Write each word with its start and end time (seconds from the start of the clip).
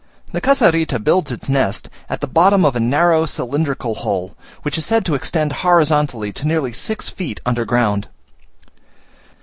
The 0.31 0.41
Casarita 0.41 0.97
builds 0.97 1.31
its 1.31 1.47
nest 1.47 1.87
at 2.09 2.21
the 2.21 2.27
bottom 2.27 2.65
of 2.65 2.75
a 2.75 2.79
narrow 2.79 3.27
cylindrical 3.27 3.93
hole, 3.93 4.35
which 4.63 4.75
is 4.79 4.83
said 4.83 5.05
to 5.05 5.13
extend 5.13 5.51
horizontally 5.61 6.33
to 6.33 6.47
nearly 6.47 6.73
six 6.73 7.07
feet 7.09 7.39
under 7.45 7.65
ground. 7.65 8.07